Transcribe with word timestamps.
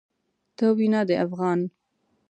ته 0.57 0.65
وينه 0.77 1.01
د 1.07 1.09
افغان 1.23 1.59